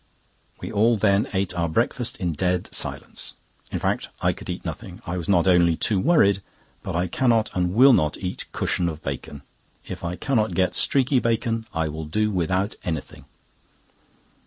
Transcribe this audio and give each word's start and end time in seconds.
We 0.61 0.71
all 0.71 0.97
then 0.97 1.27
ate 1.31 1.53
our 1.53 1.69
breakfast 1.69 2.17
in 2.17 2.33
dead 2.33 2.73
silence. 2.73 3.35
In 3.71 3.77
fact, 3.77 4.07
I 4.19 4.33
could 4.33 4.49
eat 4.49 4.65
nothing. 4.65 4.99
I 5.05 5.15
was 5.15 5.29
not 5.29 5.45
only 5.45 5.75
too 5.77 5.99
worried, 5.99 6.41
but 6.81 6.95
I 6.95 7.05
cannot 7.05 7.51
and 7.53 7.75
will 7.75 7.93
not 7.93 8.17
eat 8.17 8.51
cushion 8.51 8.89
of 8.89 9.03
bacon. 9.03 9.43
If 9.85 10.03
I 10.03 10.15
cannot 10.15 10.55
get 10.55 10.73
streaky 10.73 11.19
bacon, 11.19 11.67
I 11.71 11.87
will 11.87 12.05
do 12.05 12.31
without 12.31 12.73
anything. 12.83 13.25